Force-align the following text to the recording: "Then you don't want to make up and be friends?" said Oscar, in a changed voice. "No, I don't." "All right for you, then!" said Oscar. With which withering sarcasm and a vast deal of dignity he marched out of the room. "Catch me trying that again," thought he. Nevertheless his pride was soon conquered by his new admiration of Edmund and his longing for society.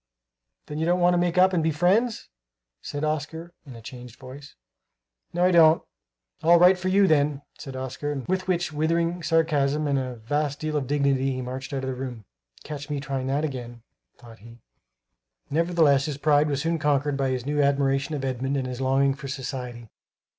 "Then 0.65 0.79
you 0.79 0.87
don't 0.87 0.99
want 0.99 1.13
to 1.13 1.19
make 1.19 1.37
up 1.37 1.53
and 1.53 1.61
be 1.61 1.69
friends?" 1.69 2.27
said 2.81 3.03
Oscar, 3.03 3.53
in 3.67 3.75
a 3.75 3.83
changed 3.83 4.15
voice. 4.15 4.55
"No, 5.31 5.45
I 5.45 5.51
don't." 5.51 5.83
"All 6.41 6.57
right 6.57 6.75
for 6.75 6.87
you, 6.87 7.05
then!" 7.05 7.43
said 7.59 7.75
Oscar. 7.75 8.15
With 8.27 8.47
which 8.47 8.73
withering 8.73 9.21
sarcasm 9.21 9.85
and 9.85 9.99
a 9.99 10.15
vast 10.15 10.59
deal 10.59 10.75
of 10.75 10.87
dignity 10.87 11.33
he 11.33 11.41
marched 11.43 11.71
out 11.71 11.83
of 11.83 11.87
the 11.89 11.93
room. 11.95 12.25
"Catch 12.63 12.89
me 12.89 12.99
trying 12.99 13.27
that 13.27 13.45
again," 13.45 13.83
thought 14.17 14.39
he. 14.39 14.57
Nevertheless 15.51 16.05
his 16.05 16.17
pride 16.17 16.47
was 16.49 16.63
soon 16.63 16.79
conquered 16.79 17.15
by 17.15 17.29
his 17.29 17.45
new 17.45 17.61
admiration 17.61 18.15
of 18.15 18.25
Edmund 18.25 18.57
and 18.57 18.65
his 18.65 18.81
longing 18.81 19.13
for 19.13 19.27
society. 19.27 19.91